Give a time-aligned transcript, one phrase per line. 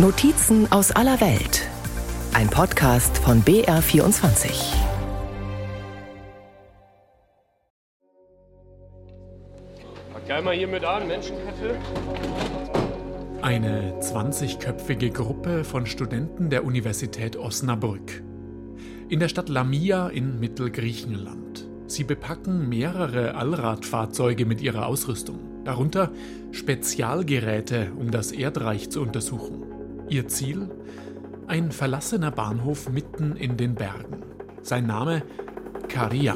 [0.00, 1.68] Notizen aus aller Welt.
[2.32, 4.48] Ein Podcast von BR24.
[10.28, 11.76] Geil mal hier mit an, Menschenkette.
[13.42, 18.22] Eine 20-köpfige Gruppe von Studenten der Universität Osnabrück.
[19.08, 21.66] In der Stadt Lamia in Mittelgriechenland.
[21.88, 26.12] Sie bepacken mehrere Allradfahrzeuge mit ihrer Ausrüstung, darunter
[26.52, 29.67] Spezialgeräte, um das Erdreich zu untersuchen.
[30.10, 30.70] Ihr Ziel?
[31.46, 34.22] Ein verlassener Bahnhof mitten in den Bergen.
[34.62, 35.22] Sein Name
[35.88, 36.34] Karia.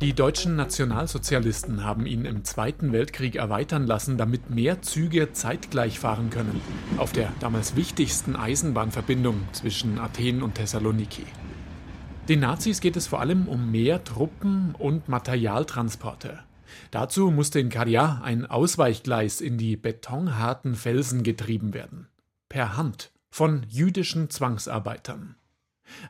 [0.00, 6.30] Die deutschen Nationalsozialisten haben ihn im Zweiten Weltkrieg erweitern lassen, damit mehr Züge zeitgleich fahren
[6.30, 6.60] können,
[6.98, 11.24] auf der damals wichtigsten Eisenbahnverbindung zwischen Athen und Thessaloniki.
[12.28, 16.40] Den Nazis geht es vor allem um mehr Truppen und Materialtransporte.
[16.90, 22.08] Dazu musste in Karia ein Ausweichgleis in die betonharten Felsen getrieben werden.
[22.48, 25.36] Per Hand von jüdischen Zwangsarbeitern.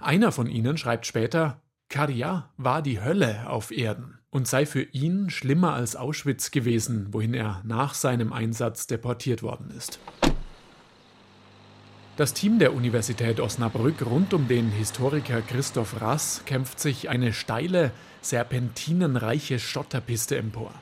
[0.01, 5.31] Einer von ihnen schreibt später, Karia war die Hölle auf Erden und sei für ihn
[5.31, 9.99] schlimmer als Auschwitz gewesen, wohin er nach seinem Einsatz deportiert worden ist.
[12.17, 17.93] Das Team der Universität Osnabrück rund um den Historiker Christoph Rass kämpft sich eine steile,
[18.29, 20.73] serpentinenreiche Schotterpiste empor.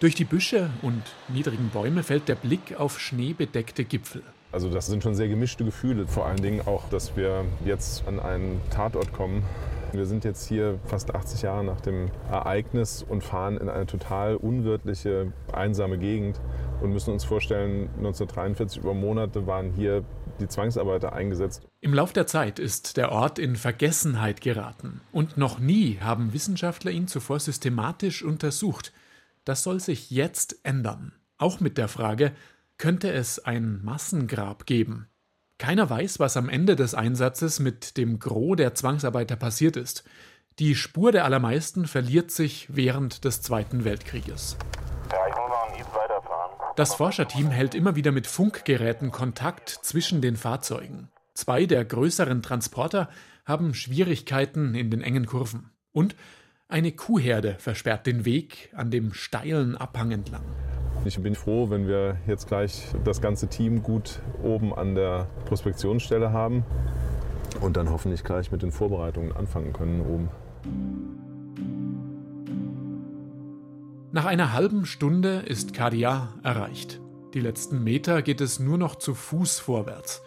[0.00, 4.22] Durch die Büsche und niedrigen Bäume fällt der Blick auf schneebedeckte Gipfel.
[4.52, 8.20] Also das sind schon sehr gemischte Gefühle, vor allen Dingen auch, dass wir jetzt an
[8.20, 9.42] einen Tatort kommen.
[9.92, 14.36] Wir sind jetzt hier fast 80 Jahre nach dem Ereignis und fahren in eine total
[14.36, 16.38] unwirtliche, einsame Gegend
[16.80, 20.04] und müssen uns vorstellen, 1943 über Monate waren hier
[20.40, 21.66] die Zwangsarbeiter eingesetzt.
[21.80, 26.90] Im Lauf der Zeit ist der Ort in Vergessenheit geraten und noch nie haben Wissenschaftler
[26.90, 28.92] ihn zuvor systematisch untersucht.
[29.44, 31.12] Das soll sich jetzt ändern.
[31.38, 32.32] Auch mit der Frage,
[32.78, 35.08] könnte es ein Massengrab geben?
[35.58, 40.04] Keiner weiß, was am Ende des Einsatzes mit dem Gros der Zwangsarbeiter passiert ist.
[40.58, 44.56] Die Spur der allermeisten verliert sich während des Zweiten Weltkrieges.
[46.76, 51.08] Das Forscherteam hält immer wieder mit Funkgeräten Kontakt zwischen den Fahrzeugen.
[51.32, 53.08] Zwei der größeren Transporter
[53.46, 55.70] haben Schwierigkeiten in den engen Kurven.
[55.92, 56.16] Und
[56.68, 60.42] eine Kuhherde versperrt den Weg an dem steilen Abhang entlang.
[61.06, 66.30] Ich bin froh, wenn wir jetzt gleich das ganze Team gut oben an der Prospektionsstelle
[66.30, 66.62] haben
[67.62, 71.15] und dann hoffentlich gleich mit den Vorbereitungen anfangen können oben.
[74.16, 77.02] Nach einer halben Stunde ist Kadia erreicht.
[77.34, 80.22] Die letzten Meter geht es nur noch zu Fuß vorwärts.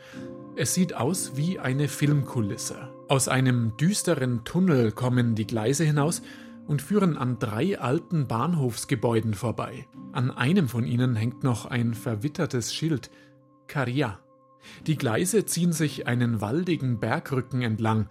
[0.55, 2.93] Es sieht aus wie eine Filmkulisse.
[3.07, 6.21] Aus einem düsteren Tunnel kommen die Gleise hinaus
[6.67, 9.87] und führen an drei alten Bahnhofsgebäuden vorbei.
[10.11, 13.09] An einem von ihnen hängt noch ein verwittertes Schild
[13.65, 14.19] Karia.
[14.85, 18.07] Die Gleise ziehen sich einen waldigen Bergrücken entlang,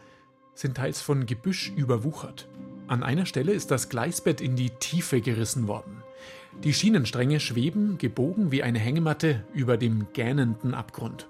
[0.54, 2.48] sind teils von Gebüsch überwuchert.
[2.88, 6.02] An einer Stelle ist das Gleisbett in die Tiefe gerissen worden.
[6.64, 11.28] Die Schienenstränge schweben, gebogen wie eine Hängematte, über dem gähnenden Abgrund.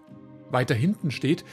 [0.51, 1.45] Weiter hinten steht,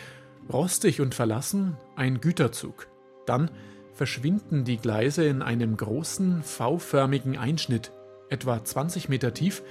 [0.51, 2.87] rostig und verlassen, ein Güterzug.
[3.25, 3.49] Dann
[3.93, 7.91] verschwinden die Gleise in einem großen, V-förmigen Einschnitt,
[8.29, 9.63] etwa 20 Meter tief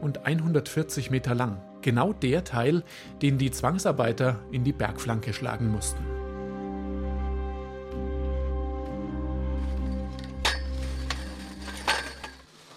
[0.00, 1.60] und 140 Meter lang.
[1.82, 2.84] Genau der Teil,
[3.20, 6.11] den die Zwangsarbeiter in die Bergflanke schlagen mussten.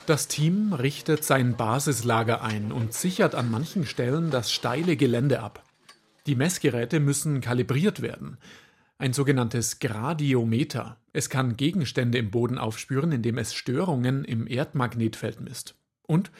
[0.05, 5.63] Das Team richtet sein Basislager ein und sichert an manchen Stellen das steile Gelände ab.
[6.27, 8.37] Die Messgeräte müssen kalibriert werden.
[8.99, 10.97] Ein sogenanntes Gradiometer.
[11.11, 15.73] Es kann Gegenstände im Boden aufspüren, indem es Störungen im Erdmagnetfeld misst.
[16.03, 16.31] Und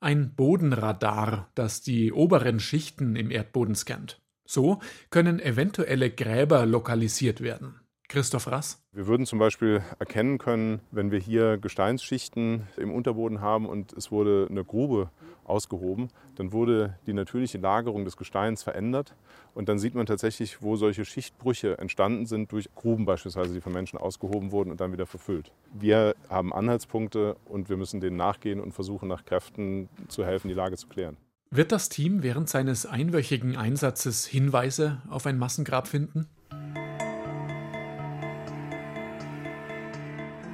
[0.00, 4.20] ein Bodenradar, das die oberen Schichten im Erdboden scannt.
[4.44, 7.76] So können eventuelle Gräber lokalisiert werden.
[8.14, 8.80] Christoph Rass.
[8.92, 14.12] Wir würden zum Beispiel erkennen können, wenn wir hier Gesteinsschichten im Unterboden haben und es
[14.12, 15.10] wurde eine Grube
[15.42, 19.16] ausgehoben, dann wurde die natürliche Lagerung des Gesteins verändert
[19.52, 23.72] und dann sieht man tatsächlich, wo solche Schichtbrüche entstanden sind durch Gruben beispielsweise, die von
[23.72, 25.50] Menschen ausgehoben wurden und dann wieder verfüllt.
[25.72, 30.54] Wir haben Anhaltspunkte und wir müssen denen nachgehen und versuchen nach Kräften zu helfen, die
[30.54, 31.16] Lage zu klären.
[31.50, 36.28] Wird das Team während seines einwöchigen Einsatzes Hinweise auf ein Massengrab finden?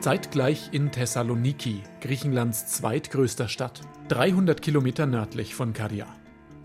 [0.00, 6.06] Zeitgleich in Thessaloniki, Griechenlands zweitgrößter Stadt, 300 Kilometer nördlich von Karia.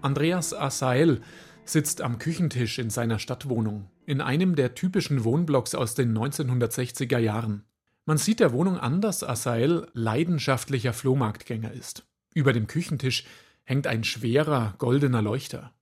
[0.01, 1.19] Andreas Asael
[1.65, 7.65] sitzt am Küchentisch in seiner Stadtwohnung, in einem der typischen Wohnblocks aus den 1960er Jahren.
[8.05, 12.07] Man sieht der Wohnung an, dass Asael leidenschaftlicher Flohmarktgänger ist.
[12.33, 13.25] Über dem Küchentisch
[13.65, 15.73] hängt ein schwerer goldener Leuchter.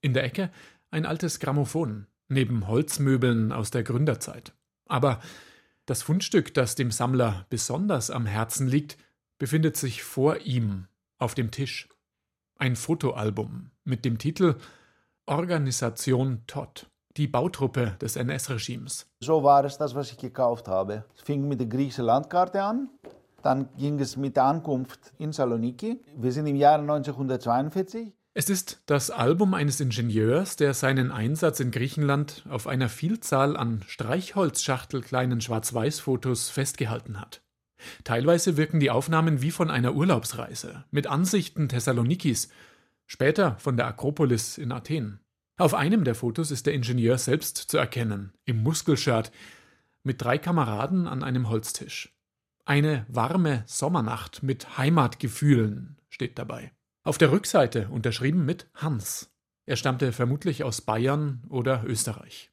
[0.00, 0.50] In der Ecke
[0.92, 4.52] ein altes Grammophon, neben Holzmöbeln aus der Gründerzeit.
[4.86, 5.20] Aber
[5.90, 8.96] das Fundstück, das dem Sammler besonders am Herzen liegt,
[9.38, 10.86] befindet sich vor ihm
[11.18, 11.88] auf dem Tisch.
[12.58, 14.54] Ein Fotoalbum mit dem Titel
[15.26, 19.08] Organisation Todd, die Bautruppe des NS-Regimes.
[19.18, 21.06] So war es das, was ich gekauft habe.
[21.16, 22.88] Es fing mit der griechischen Landkarte an,
[23.42, 26.00] dann ging es mit der Ankunft in Saloniki.
[26.16, 28.12] Wir sind im Jahre 1942.
[28.32, 33.82] Es ist das Album eines Ingenieurs, der seinen Einsatz in Griechenland auf einer Vielzahl an
[33.88, 37.42] Streichholzschachtelkleinen Schwarz-Weiß-Fotos festgehalten hat.
[38.04, 42.50] Teilweise wirken die Aufnahmen wie von einer Urlaubsreise, mit Ansichten Thessalonikis,
[43.06, 45.18] später von der Akropolis in Athen.
[45.58, 49.32] Auf einem der Fotos ist der Ingenieur selbst zu erkennen, im Muskelshirt,
[50.04, 52.16] mit drei Kameraden an einem Holztisch.
[52.64, 56.72] Eine warme Sommernacht mit Heimatgefühlen steht dabei.
[57.02, 59.32] Auf der Rückseite unterschrieben mit Hans.
[59.64, 62.50] Er stammte vermutlich aus Bayern oder Österreich.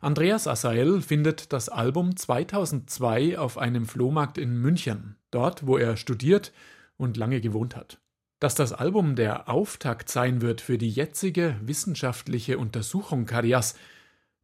[0.00, 6.52] Andreas Asael findet das Album 2002 auf einem Flohmarkt in München, dort wo er studiert
[6.96, 8.00] und lange gewohnt hat.
[8.38, 13.74] Dass das Album der Auftakt sein wird für die jetzige wissenschaftliche Untersuchung Karias,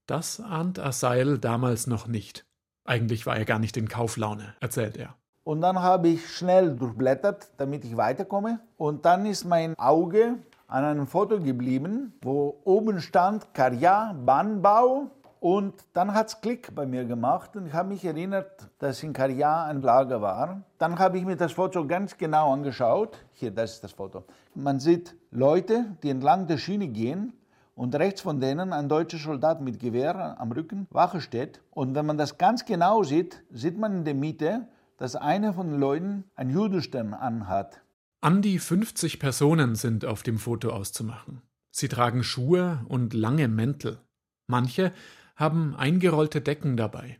[0.06, 2.44] das ahnt Asael damals noch nicht.
[2.84, 5.16] Eigentlich war er gar nicht in Kauflaune, erzählt er.
[5.44, 8.60] Und dann habe ich schnell durchblättert, damit ich weiterkomme.
[8.78, 15.10] Und dann ist mein Auge an einem Foto geblieben, wo oben stand Karja Bahnbau.
[15.40, 19.12] Und dann hat es Klick bei mir gemacht und ich habe mich erinnert, dass in
[19.12, 20.62] Karja ein Lager war.
[20.78, 23.18] Dann habe ich mir das Foto ganz genau angeschaut.
[23.34, 24.24] Hier, das ist das Foto.
[24.54, 27.34] Man sieht Leute, die entlang der Schiene gehen
[27.74, 31.60] und rechts von denen ein deutscher Soldat mit Gewehr am Rücken Wache steht.
[31.72, 35.70] Und wenn man das ganz genau sieht, sieht man in der Mitte dass einer von
[35.70, 37.80] den Leuten einen Judenstern anhat.
[38.20, 41.42] An die 50 Personen sind auf dem Foto auszumachen.
[41.70, 43.98] Sie tragen Schuhe und lange Mäntel.
[44.46, 44.92] Manche
[45.36, 47.18] haben eingerollte Decken dabei.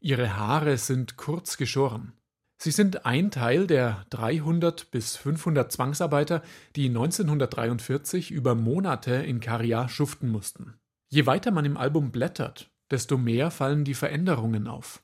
[0.00, 2.12] Ihre Haare sind kurz geschoren.
[2.58, 6.42] Sie sind ein Teil der 300 bis 500 Zwangsarbeiter,
[6.74, 10.74] die 1943 über Monate in Karia schuften mussten.
[11.08, 15.03] Je weiter man im Album blättert, desto mehr fallen die Veränderungen auf.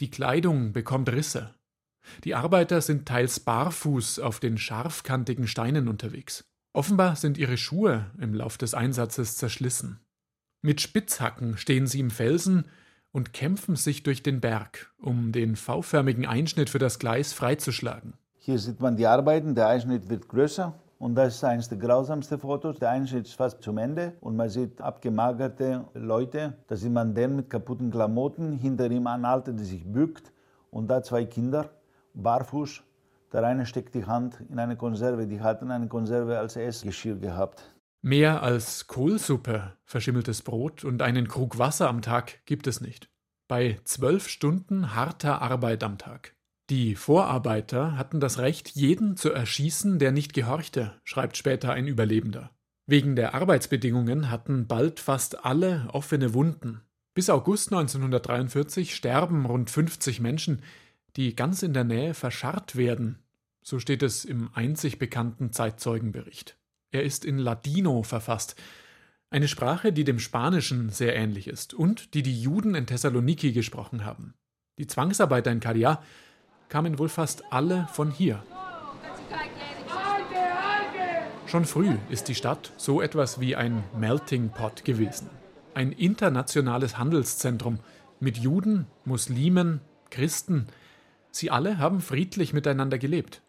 [0.00, 1.54] Die Kleidung bekommt Risse.
[2.24, 6.44] Die Arbeiter sind teils barfuß auf den scharfkantigen Steinen unterwegs.
[6.72, 10.00] Offenbar sind ihre Schuhe im Lauf des Einsatzes zerschlissen.
[10.60, 12.66] Mit Spitzhacken stehen sie im Felsen
[13.12, 18.14] und kämpfen sich durch den Berg, um den V-förmigen Einschnitt für das Gleis freizuschlagen.
[18.38, 22.38] Hier sieht man die Arbeiten, der Einschnitt wird größer und das ist eines der grausamsten
[22.38, 22.78] Fotos.
[22.78, 26.54] Der Einschnitt ist fast zum Ende und man sieht abgemagerte Leute.
[26.66, 30.32] Da sieht man den mit kaputten Klamotten, hinter ihm ein Alter, der sich bückt
[30.70, 31.70] und da zwei Kinder,
[32.14, 32.82] barfuß.
[33.32, 35.26] Der eine steckt die Hand in eine Konserve.
[35.26, 37.74] Die hatten eine Konserve als Essgeschirr gehabt.
[38.00, 43.08] Mehr als Kohlsuppe, verschimmeltes Brot und einen Krug Wasser am Tag gibt es nicht.
[43.48, 46.33] Bei zwölf Stunden harter Arbeit am Tag.
[46.70, 52.50] Die Vorarbeiter hatten das Recht, jeden zu erschießen, der nicht gehorchte, schreibt später ein Überlebender.
[52.86, 56.80] Wegen der Arbeitsbedingungen hatten bald fast alle offene Wunden.
[57.12, 60.62] Bis August 1943 sterben rund 50 Menschen,
[61.16, 63.18] die ganz in der Nähe verscharrt werden.
[63.62, 66.56] So steht es im einzig bekannten Zeitzeugenbericht.
[66.90, 68.56] Er ist in Ladino verfasst,
[69.30, 74.04] eine Sprache, die dem Spanischen sehr ähnlich ist und die die Juden in Thessaloniki gesprochen
[74.04, 74.34] haben.
[74.78, 76.02] Die Zwangsarbeiter in Kadia
[76.74, 78.42] kamen wohl fast alle von hier.
[81.46, 85.30] Schon früh ist die Stadt so etwas wie ein Melting Pot gewesen.
[85.74, 87.78] Ein internationales Handelszentrum
[88.18, 90.66] mit Juden, Muslimen, Christen.
[91.30, 93.40] Sie alle haben friedlich miteinander gelebt.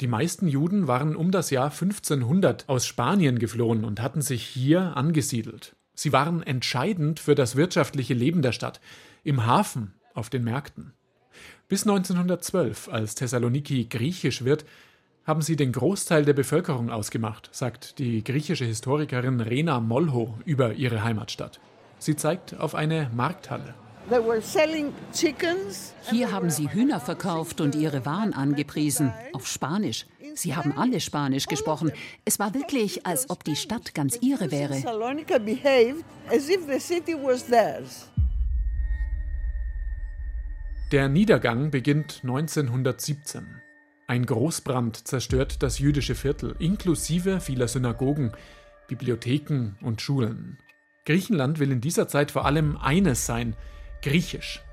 [0.00, 4.96] Die meisten Juden waren um das Jahr 1500 aus Spanien geflohen und hatten sich hier
[4.96, 5.76] angesiedelt.
[5.94, 8.80] Sie waren entscheidend für das wirtschaftliche Leben der Stadt,
[9.22, 10.94] im Hafen, auf den Märkten.
[11.68, 14.64] Bis 1912, als Thessaloniki griechisch wird,
[15.26, 21.04] haben sie den Großteil der Bevölkerung ausgemacht, sagt die griechische Historikerin Rena Molho über ihre
[21.04, 21.60] Heimatstadt.
[21.98, 23.74] Sie zeigt auf eine Markthalle.
[26.10, 30.06] Hier haben sie Hühner verkauft und ihre Waren angepriesen, auf Spanisch.
[30.34, 31.92] Sie haben alle Spanisch gesprochen.
[32.24, 34.74] Es war wirklich, als ob die Stadt ganz ihre wäre.
[40.90, 43.46] Der Niedergang beginnt 1917.
[44.08, 48.32] Ein Großbrand zerstört das jüdische Viertel, inklusive vieler Synagogen,
[48.88, 50.58] Bibliotheken und Schulen.
[51.06, 53.54] Griechenland will in dieser Zeit vor allem eines sein,
[54.02, 54.64] griechisch.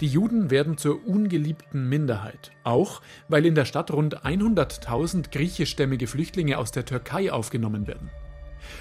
[0.00, 6.56] Die Juden werden zur ungeliebten Minderheit, auch weil in der Stadt rund 100.000 griechischstämmige Flüchtlinge
[6.56, 8.08] aus der Türkei aufgenommen werden.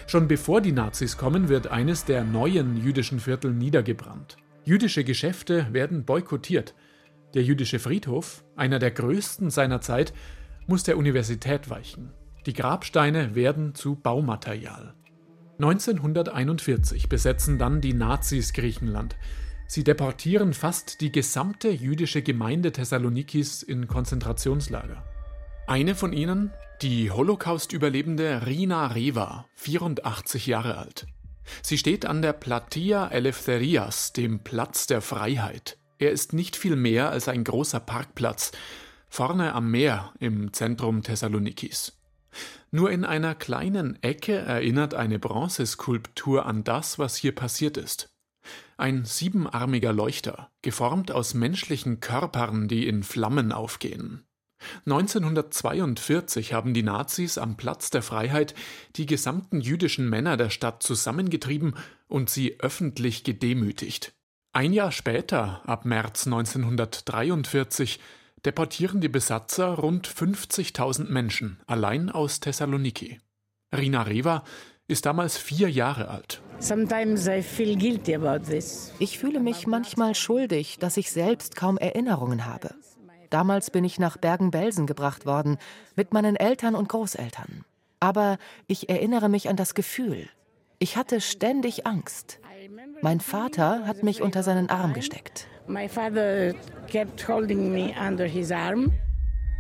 [0.08, 4.38] Schon bevor die Nazis kommen, wird eines der neuen jüdischen Viertel niedergebrannt.
[4.70, 6.76] Jüdische Geschäfte werden boykottiert.
[7.34, 10.14] Der jüdische Friedhof, einer der größten seiner Zeit,
[10.68, 12.14] muss der Universität weichen.
[12.46, 14.94] Die Grabsteine werden zu Baumaterial.
[15.58, 19.16] 1941 besetzen dann die Nazis Griechenland.
[19.66, 25.04] Sie deportieren fast die gesamte jüdische Gemeinde Thessalonikis in Konzentrationslager.
[25.66, 26.52] Eine von ihnen,
[26.84, 31.08] die Holocaust-Überlebende Rina Reva, 84 Jahre alt.
[31.62, 35.78] Sie steht an der Platia Eleftherias, dem Platz der Freiheit.
[35.98, 38.52] Er ist nicht viel mehr als ein großer Parkplatz,
[39.10, 41.94] vorne am Meer im Zentrum Thessalonikis.
[42.72, 48.10] Nur in einer kleinen Ecke erinnert eine Bronzeskulptur an das, was hier passiert ist.
[48.78, 54.24] Ein siebenarmiger Leuchter, geformt aus menschlichen Körpern, die in Flammen aufgehen.
[54.86, 58.54] 1942 haben die Nazis am Platz der Freiheit
[58.96, 61.76] die gesamten jüdischen Männer der Stadt zusammengetrieben
[62.08, 64.14] und sie öffentlich gedemütigt.
[64.52, 68.00] Ein Jahr später, ab März 1943,
[68.46, 73.20] deportieren die Besatzer rund 50.000 Menschen allein aus Thessaloniki.
[73.76, 74.44] Rina Reva
[74.88, 76.42] ist damals vier Jahre alt.
[79.00, 82.74] Ich fühle mich manchmal schuldig, dass ich selbst kaum Erinnerungen habe.
[83.30, 85.58] Damals bin ich nach Bergen-Belsen gebracht worden,
[85.96, 87.64] mit meinen Eltern und Großeltern.
[88.00, 90.30] Aber ich erinnere mich an das Gefühl.
[90.80, 92.40] Ich hatte ständig Angst.
[93.02, 95.48] Mein Vater hat mich unter seinen Arm gesteckt.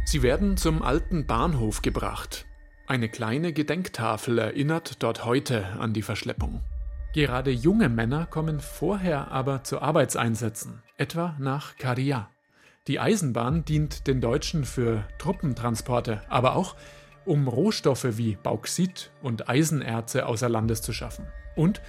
[0.05, 2.45] Sie werden zum alten Bahnhof gebracht.
[2.87, 6.61] Eine kleine Gedenktafel erinnert dort heute an die Verschleppung.
[7.13, 12.29] Gerade junge Männer kommen vorher aber zu Arbeitseinsätzen, etwa nach Karia.
[12.89, 16.75] Die Eisenbahn dient den Deutschen für Truppentransporte, aber auch
[17.23, 21.27] um Rohstoffe wie Bauxit und Eisenerze außer Landes zu schaffen.
[21.55, 21.83] Und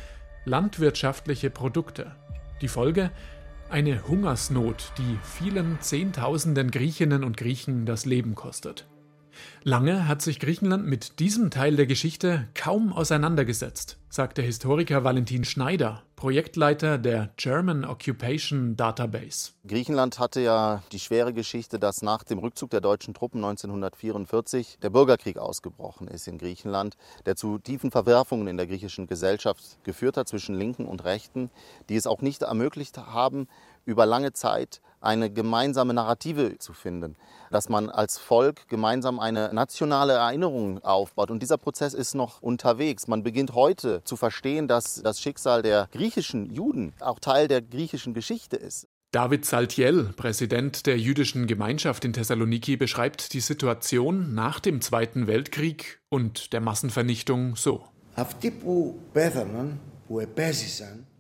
[0.45, 2.15] landwirtschaftliche Produkte.
[2.61, 3.11] Die Folge?
[3.71, 8.87] Eine Hungersnot, die vielen Zehntausenden Griechinnen und Griechen das Leben kostet.
[9.63, 15.45] Lange hat sich Griechenland mit diesem Teil der Geschichte kaum auseinandergesetzt, sagt der Historiker Valentin
[15.45, 19.53] Schneider, Projektleiter der German Occupation Database.
[19.67, 24.91] Griechenland hatte ja die schwere Geschichte, dass nach dem Rückzug der deutschen Truppen 1944 der
[24.91, 30.29] Bürgerkrieg ausgebrochen ist in Griechenland, der zu tiefen Verwerfungen in der griechischen Gesellschaft geführt hat
[30.29, 31.49] zwischen Linken und Rechten,
[31.89, 33.49] die es auch nicht ermöglicht haben,
[33.87, 37.17] über lange Zeit eine gemeinsame Narrative zu finden,
[37.51, 41.31] dass man als Volk gemeinsam eine nationale Erinnerung aufbaut.
[41.31, 43.09] Und dieser Prozess ist noch unterwegs.
[43.09, 48.15] Man beginnt heute zu verstehen, dass das Schicksal der griechischen Juden auch Teil der griechischen
[48.15, 48.89] Geschichte ist.
[49.13, 56.01] David Saltiel, Präsident der jüdischen Gemeinschaft in Thessaloniki, beschreibt die Situation nach dem Zweiten Weltkrieg
[56.09, 57.85] und der Massenvernichtung so.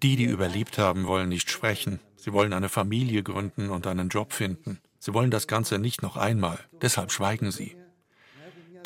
[0.02, 2.00] Die, die überlebt haben, wollen nicht sprechen.
[2.16, 4.80] Sie wollen eine Familie gründen und einen Job finden.
[4.98, 6.58] Sie wollen das Ganze nicht noch einmal.
[6.82, 7.76] Deshalb schweigen sie.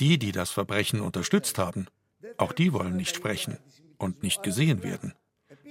[0.01, 1.87] Die, die das Verbrechen unterstützt haben,
[2.37, 3.59] auch die wollen nicht sprechen
[3.97, 5.15] und nicht gesehen werden,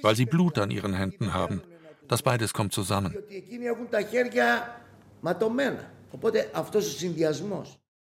[0.04, 1.62] weil sie Blut an ihren Händen haben.
[2.08, 3.16] Das beides kommt zusammen.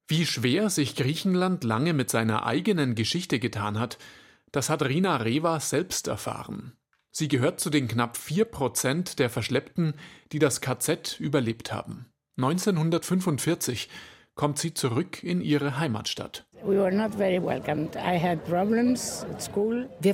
[0.08, 3.98] Wie schwer sich Griechenland lange mit seiner eigenen Geschichte getan hat,
[4.50, 6.72] das hat Rina Reva selbst erfahren.
[7.12, 9.94] Sie gehört zu den knapp 4% der Verschleppten,
[10.32, 12.06] die das KZ überlebt haben.
[12.38, 13.88] 1945
[14.34, 16.46] kommt sie zurück in ihre Heimatstadt.
[16.62, 16.80] Wir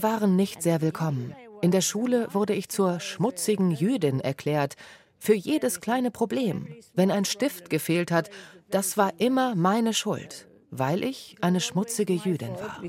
[0.02, 1.35] waren nicht sehr willkommen.
[1.62, 4.76] In der Schule wurde ich zur schmutzigen Jüdin erklärt.
[5.18, 6.68] Für jedes kleine Problem.
[6.94, 8.30] Wenn ein Stift gefehlt hat,
[8.70, 12.82] das war immer meine Schuld, weil ich eine schmutzige Jüdin war.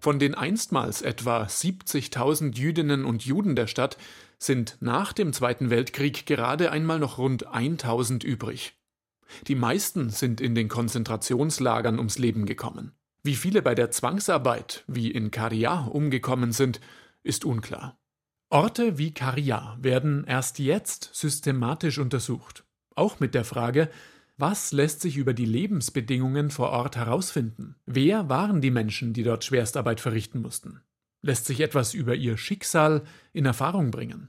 [0.00, 3.96] Von den einstmals etwa 70.000 Jüdinnen und Juden der Stadt
[4.38, 8.74] sind nach dem Zweiten Weltkrieg gerade einmal noch rund 1000 übrig.
[9.46, 12.92] Die meisten sind in den Konzentrationslagern ums Leben gekommen.
[13.22, 16.80] Wie viele bei der Zwangsarbeit, wie in Karia, umgekommen sind,
[17.22, 17.98] ist unklar.
[18.50, 22.64] Orte wie Karia werden erst jetzt systematisch untersucht.
[22.94, 23.90] Auch mit der Frage,
[24.38, 27.74] was lässt sich über die Lebensbedingungen vor Ort herausfinden?
[27.86, 30.80] Wer waren die Menschen, die dort Schwerstarbeit verrichten mussten?
[31.22, 34.28] Lässt sich etwas über ihr Schicksal in Erfahrung bringen?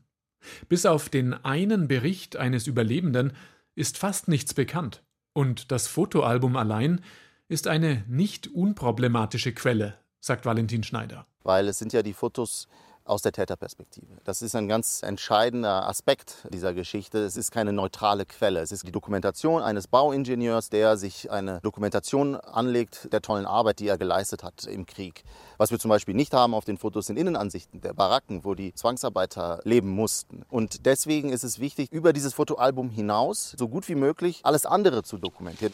[0.67, 3.33] Bis auf den einen Bericht eines Überlebenden
[3.75, 5.03] ist fast nichts bekannt,
[5.33, 7.01] und das Fotoalbum allein
[7.49, 11.25] ist eine nicht unproblematische Quelle, sagt Valentin Schneider.
[11.43, 12.67] Weil es sind ja die Fotos
[13.05, 14.19] aus der Täterperspektive.
[14.23, 17.17] Das ist ein ganz entscheidender Aspekt dieser Geschichte.
[17.17, 18.59] Es ist keine neutrale Quelle.
[18.59, 23.87] Es ist die Dokumentation eines Bauingenieurs, der sich eine Dokumentation anlegt der tollen Arbeit, die
[23.87, 25.23] er geleistet hat im Krieg.
[25.57, 28.75] Was wir zum Beispiel nicht haben auf den Fotos sind Innenansichten der Baracken, wo die
[28.75, 30.43] Zwangsarbeiter leben mussten.
[30.49, 35.01] Und deswegen ist es wichtig, über dieses Fotoalbum hinaus so gut wie möglich alles andere
[35.01, 35.73] zu dokumentieren.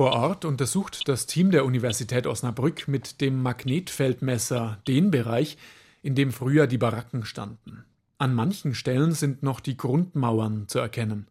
[0.00, 5.58] Vor Ort untersucht das Team der Universität Osnabrück mit dem Magnetfeldmesser den Bereich,
[6.00, 7.84] in dem früher die Baracken standen.
[8.16, 11.26] An manchen Stellen sind noch die Grundmauern zu erkennen.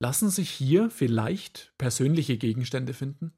[0.00, 3.34] Lassen sich hier vielleicht persönliche Gegenstände finden?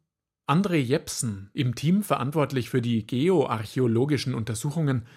[0.47, 5.09] André Jepsen, im Team verantwortlich für die geoarchäologischen Untersuchungen,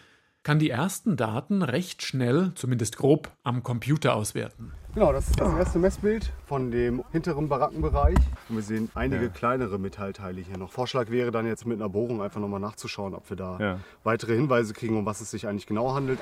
[0.50, 4.72] kann die ersten Daten recht schnell, zumindest grob, am Computer auswerten.
[4.96, 8.18] Genau, das ist das erste Messbild von dem hinteren Barackenbereich.
[8.50, 9.30] Und wir sehen einige ja.
[9.30, 10.72] kleinere Metallteile hier noch.
[10.72, 13.80] Vorschlag wäre dann jetzt mit einer Bohrung einfach nochmal nachzuschauen, ob wir da ja.
[14.04, 16.18] weitere Hinweise kriegen, um was es sich eigentlich genau handelt.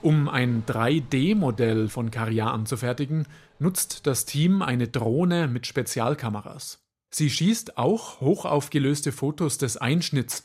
[0.00, 3.26] Um ein 3D-Modell von Karia anzufertigen,
[3.58, 6.82] nutzt das Team eine Drohne mit Spezialkameras.
[7.10, 10.42] Sie schießt auch hochaufgelöste Fotos des Einschnitts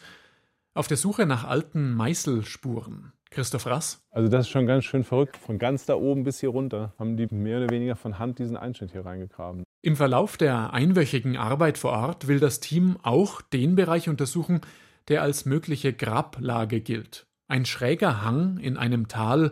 [0.73, 3.13] auf der Suche nach alten Meißelspuren.
[3.29, 4.05] Christoph Rass?
[4.11, 5.37] Also das ist schon ganz schön verrückt.
[5.37, 8.57] Von ganz da oben bis hier runter haben die mehr oder weniger von Hand diesen
[8.57, 9.63] Einschnitt hier reingegraben.
[9.81, 14.61] Im Verlauf der einwöchigen Arbeit vor Ort will das Team auch den Bereich untersuchen,
[15.07, 17.25] der als mögliche Grablage gilt.
[17.47, 19.51] Ein schräger Hang in einem Tal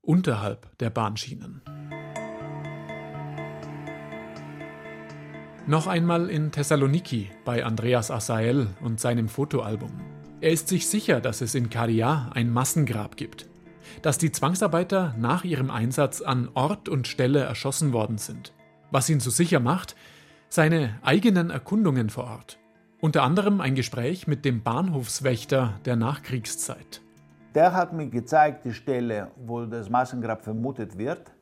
[0.00, 1.62] unterhalb der Bahnschienen.
[5.66, 10.07] Noch einmal in Thessaloniki bei Andreas Asael und seinem Fotoalbum.
[10.40, 13.48] Er ist sich sicher, dass es in Karia ein Massengrab gibt,
[14.02, 18.52] dass die Zwangsarbeiter nach ihrem Einsatz an Ort und Stelle erschossen worden sind.
[18.92, 19.96] Was ihn so sicher macht,
[20.48, 22.56] seine eigenen Erkundungen vor Ort.
[23.00, 27.02] Unter anderem ein Gespräch mit dem Bahnhofswächter der Nachkriegszeit.
[27.56, 31.32] Der hat mir gezeigt die Stelle, wo das Massengrab vermutet wird.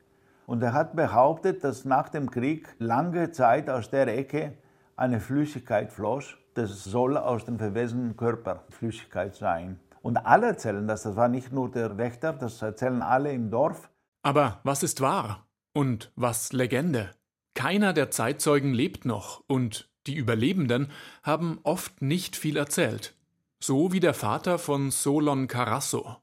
[0.47, 4.53] Und er hat behauptet, dass nach dem Krieg lange Zeit aus der Ecke
[4.95, 9.79] eine Flüssigkeit floss das soll aus dem verwesenen Körper Flüssigkeit sein.
[10.01, 13.89] Und alle erzählen das, das war nicht nur der Wächter, das erzählen alle im Dorf.
[14.23, 17.11] Aber was ist wahr und was Legende?
[17.53, 20.91] Keiner der Zeitzeugen lebt noch und die Überlebenden
[21.23, 23.15] haben oft nicht viel erzählt.
[23.59, 26.17] So wie der Vater von Solon Carasso.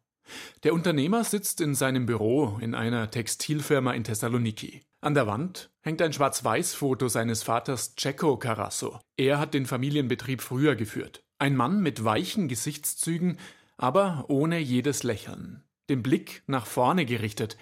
[0.63, 4.83] Der Unternehmer sitzt in seinem Büro in einer Textilfirma in Thessaloniki.
[5.01, 9.01] An der Wand hängt ein Schwarz-Weiß-Foto seines Vaters Cecco Carasso.
[9.17, 11.23] Er hat den Familienbetrieb früher geführt.
[11.39, 13.39] Ein Mann mit weichen Gesichtszügen,
[13.77, 15.63] aber ohne jedes Lächeln.
[15.91, 17.59] Den Blick nach vorne gerichtet,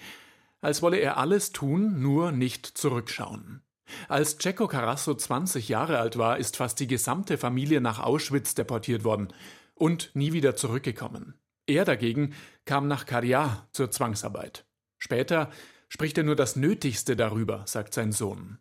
[0.61, 3.61] als wolle er alles tun, nur nicht zurückschauen.
[4.07, 9.03] Als Cecco Carasso 20 Jahre alt war, ist fast die gesamte Familie nach Auschwitz deportiert
[9.03, 9.33] worden
[9.75, 11.35] und nie wieder zurückgekommen.
[11.65, 12.33] Er dagegen
[12.65, 14.65] kam nach Caria zur Zwangsarbeit.
[14.97, 15.49] Später
[15.87, 18.57] spricht er nur das Nötigste darüber, sagt sein Sohn.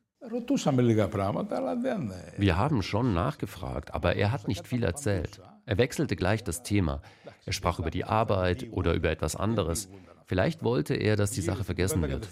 [2.37, 5.41] Wir haben schon nachgefragt, aber er hat nicht viel erzählt.
[5.67, 7.03] Er wechselte gleich das Thema.
[7.45, 9.89] Er sprach über die Arbeit oder über etwas anderes.
[10.27, 12.29] Vielleicht wollte er, dass die Sache vergessen wird.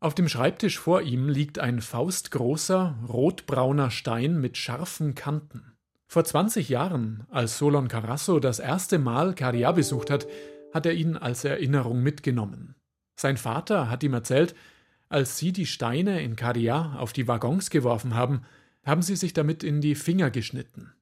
[0.00, 5.75] Auf dem Schreibtisch vor ihm liegt ein faustgroßer, rotbrauner Stein mit scharfen Kanten.
[6.08, 10.26] Vor 20 Jahren, als Solon Carasso das erste Mal Caria besucht hat,
[10.72, 12.74] hat er ihn als Erinnerung mitgenommen.
[13.16, 14.54] Sein Vater hat ihm erzählt,
[15.08, 18.42] als sie die Steine in Caria auf die Waggons geworfen haben,
[18.84, 20.92] haben sie sich damit in die Finger geschnitten.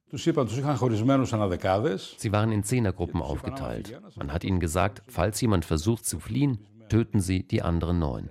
[2.17, 3.99] Sie waren in Zehnergruppen aufgeteilt.
[4.15, 8.29] Man hat ihnen gesagt, falls jemand versucht zu fliehen, töten sie die anderen neun.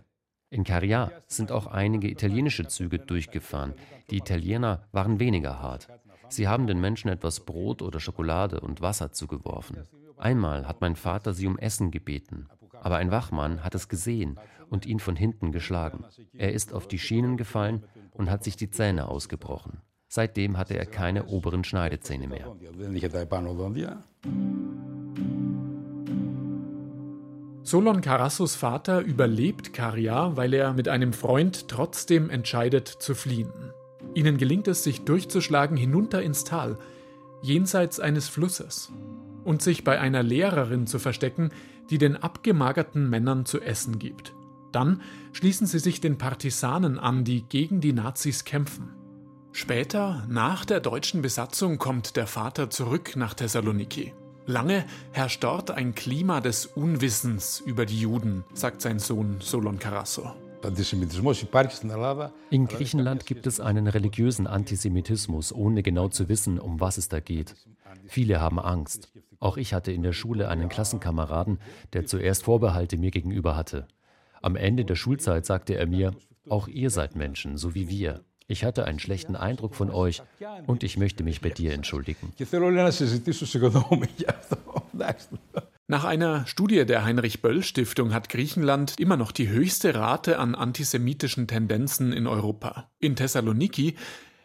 [0.51, 3.75] In Caria sind auch einige italienische Züge durchgefahren.
[4.11, 5.89] Die Italiener waren weniger hart.
[6.29, 9.85] Sie haben den Menschen etwas Brot oder Schokolade und Wasser zugeworfen.
[10.17, 12.49] Einmal hat mein Vater sie um Essen gebeten,
[12.81, 14.39] aber ein Wachmann hat es gesehen
[14.71, 16.05] und ihn von hinten geschlagen.
[16.33, 19.81] Er ist auf die Schienen gefallen und hat sich die Zähne ausgebrochen.
[20.09, 22.55] Seitdem hatte er keine oberen Schneidezähne mehr.
[27.67, 33.51] Solon Carassos Vater überlebt Karia, weil er mit einem Freund trotzdem entscheidet zu fliehen.
[34.15, 36.79] Ihnen gelingt es, sich durchzuschlagen hinunter ins Tal,
[37.43, 38.93] jenseits eines Flusses,
[39.45, 41.51] und sich bei einer Lehrerin zu verstecken,
[41.91, 44.33] die den abgemagerten Männern zu essen gibt.
[44.73, 48.91] Dann schließen sie sich den Partisanen an, die gegen die Nazis kämpfen.
[49.53, 54.13] Später, nach der deutschen Besatzung, kommt der Vater zurück nach Thessaloniki.
[54.47, 60.35] Lange herrscht dort ein Klima des Unwissens über die Juden, sagt sein Sohn Solon Carasso.
[62.51, 67.21] In Griechenland gibt es einen religiösen Antisemitismus, ohne genau zu wissen, um was es da
[67.21, 67.55] geht.
[68.07, 69.13] Viele haben Angst.
[69.41, 71.59] Auch ich hatte in der Schule einen Klassenkameraden,
[71.93, 73.87] der zuerst Vorbehalte mir gegenüber hatte.
[74.43, 76.15] Am Ende der Schulzeit sagte er mir,
[76.49, 78.25] auch ihr seid Menschen, so wie wir.
[78.47, 80.23] Ich hatte einen schlechten Eindruck von euch
[80.67, 82.33] und ich möchte mich bei dir entschuldigen.
[85.95, 90.57] Nach einer Studie der Heinrich Böll Stiftung hat Griechenland immer noch die höchste Rate an
[90.57, 92.91] antisemitischen Tendenzen in Europa.
[92.99, 93.95] In Thessaloniki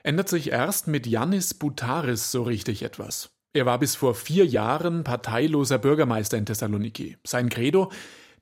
[0.03, 3.31] ändert sich erst mit Yannis Boutaris so richtig etwas.
[3.51, 7.17] Er war bis vor vier Jahren parteiloser Bürgermeister in Thessaloniki.
[7.25, 7.91] Sein Credo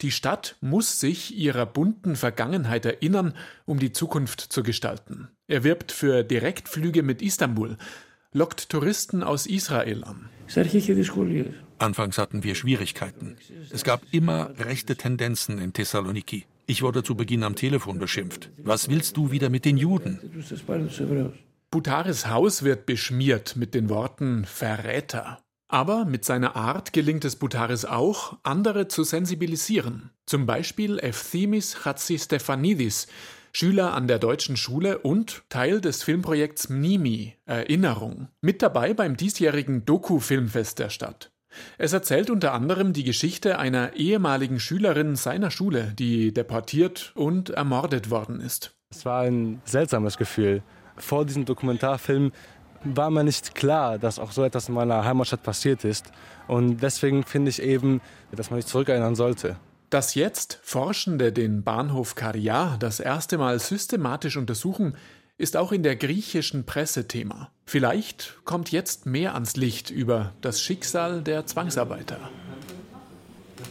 [0.02, 5.30] die Stadt muss sich ihrer bunten Vergangenheit erinnern, um die Zukunft zu gestalten.
[5.48, 7.78] Er wirbt für Direktflüge mit Istanbul,
[8.34, 10.28] lockt Touristen aus Israel an.
[11.80, 13.38] Anfangs hatten wir Schwierigkeiten.
[13.72, 16.46] Es gab immer rechte Tendenzen in Thessaloniki.
[16.66, 18.50] Ich wurde zu Beginn am Telefon beschimpft.
[18.58, 20.20] Was willst du wieder mit den Juden?
[21.70, 25.40] Butaris Haus wird beschmiert mit den Worten Verräter.
[25.70, 30.12] Aber mit seiner Art gelingt es Butaris auch, andere zu sensibilisieren.
[30.26, 33.08] Zum Beispiel Ephthimis Chatzistefanidis,
[33.52, 39.84] Schüler an der deutschen Schule und Teil des Filmprojekts Mnimi, Erinnerung, mit dabei beim diesjährigen
[39.84, 41.32] Doku-Filmfest der Stadt.
[41.78, 48.10] Es erzählt unter anderem die Geschichte einer ehemaligen Schülerin seiner Schule, die deportiert und ermordet
[48.10, 48.74] worden ist.
[48.90, 50.64] Es war ein seltsames Gefühl.
[50.98, 52.32] Vor diesem Dokumentarfilm
[52.84, 56.12] war mir nicht klar, dass auch so etwas in meiner Heimatstadt passiert ist.
[56.48, 59.58] Und deswegen finde ich eben, dass man sich zurückerinnern sollte.
[59.90, 64.96] Dass jetzt Forschende den Bahnhof Karia das erste Mal systematisch untersuchen,
[65.38, 67.52] ist auch in der griechischen Presse Thema.
[67.66, 72.20] Vielleicht kommt jetzt mehr ans Licht über das Schicksal der Zwangsarbeiter.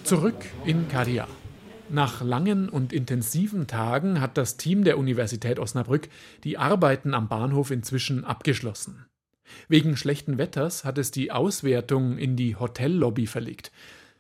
[0.05, 1.26] Zurück in Karia.
[1.88, 6.09] Nach langen und intensiven Tagen hat das Team der Universität Osnabrück
[6.44, 9.07] die Arbeiten am Bahnhof inzwischen abgeschlossen.
[9.68, 13.70] Wegen schlechten Wetters hat es die Auswertung in die Hotellobby verlegt.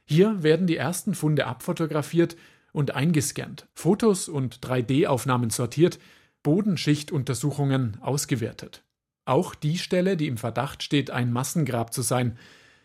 [0.04, 2.36] Hier werden die ersten Funde abfotografiert
[2.72, 5.98] und eingescannt, Fotos und 3D-Aufnahmen sortiert,
[6.46, 8.84] Bodenschichtuntersuchungen ausgewertet.
[9.24, 12.38] Auch die Stelle, die im Verdacht steht, ein Massengrab zu sein,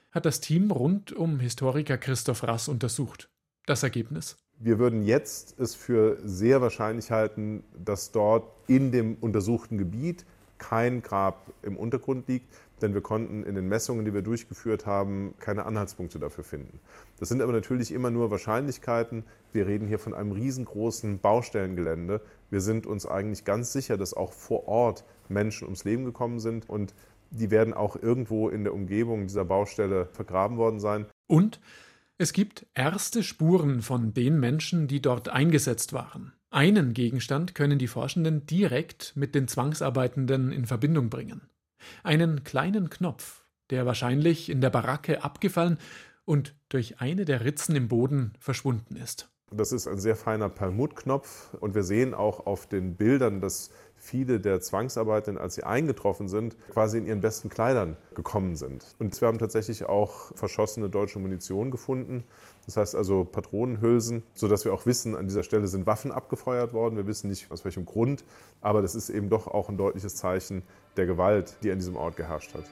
[0.10, 3.30] hat das Team rund um Historiker Christoph Rass untersucht.
[3.68, 4.38] Das Ergebnis?
[4.58, 10.26] Wir würden jetzt es für sehr wahrscheinlich halten, dass dort in dem untersuchten Gebiet
[10.58, 15.34] kein Grab im Untergrund liegt, denn wir konnten in den Messungen, die wir durchgeführt haben,
[15.40, 16.80] keine Anhaltspunkte dafür finden.
[17.20, 19.24] Das sind aber natürlich immer nur Wahrscheinlichkeiten.
[19.54, 22.22] Wir reden hier von einem riesengroßen Baustellengelände.
[22.50, 26.70] Wir sind uns eigentlich ganz sicher, dass auch vor Ort Menschen ums Leben gekommen sind
[26.70, 26.94] und
[27.32, 31.06] die werden auch irgendwo in der Umgebung dieser Baustelle vergraben worden sein.
[31.28, 31.62] Und
[32.18, 36.34] es gibt erste Spuren von den Menschen, die dort eingesetzt waren.
[36.52, 41.42] Einen Gegenstand können die Forschenden direkt mit den Zwangsarbeitenden in Verbindung bringen.
[42.04, 45.78] Einen kleinen Knopf, der wahrscheinlich in der Baracke abgefallen
[46.26, 49.30] und durch eine der Ritzen im Boden verschwunden ist.
[49.54, 53.70] Das ist ein sehr feiner Perlmuttknopf und wir sehen auch auf den Bildern, dass
[54.02, 58.84] viele der Zwangsarbeitenden, als sie eingetroffen sind, quasi in ihren besten Kleidern gekommen sind.
[58.98, 62.24] Und wir haben tatsächlich auch verschossene deutsche Munition gefunden.
[62.66, 66.98] Das heißt also Patronenhülsen, sodass wir auch wissen, an dieser Stelle sind Waffen abgefeuert worden.
[66.98, 68.24] Wir wissen nicht aus welchem Grund,
[68.60, 70.64] aber das ist eben doch auch ein deutliches Zeichen
[70.98, 72.66] der Gewalt, die an diesem Ort geherrscht hat.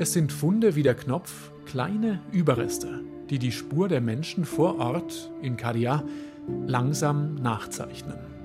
[0.00, 5.30] Es sind Funde wie der Knopf, kleine Überreste, die die Spur der Menschen vor Ort
[5.40, 6.02] in Kadia
[6.66, 8.37] langsam nachzeichnen.